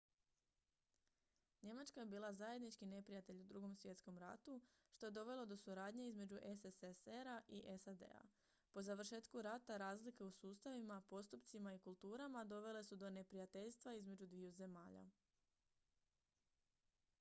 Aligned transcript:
njemačka 1.61 1.99
je 1.99 2.05
bila 2.05 2.31
zajednički 2.33 2.85
neprijatelj 2.85 3.41
u 3.41 3.43
drugom 3.43 3.75
svjetskom 3.75 4.17
ratu 4.17 4.61
što 4.91 5.05
je 5.05 5.11
dovelo 5.11 5.45
do 5.45 5.57
suradnje 5.57 6.07
između 6.07 6.37
sssr-a 6.71 7.41
i 7.47 7.63
sad-a 7.77 8.21
po 8.73 8.81
završetku 8.83 9.41
rata 9.41 9.77
razlike 9.77 10.23
u 10.23 10.31
sustavima 10.31 11.01
postupcima 11.09 11.73
i 11.73 11.79
kulturama 11.79 12.43
dovele 12.43 12.83
su 12.83 12.95
do 12.95 13.09
neprijateljstva 13.09 13.93
između 13.93 14.27
dviju 14.27 14.51
zemlja 14.51 15.09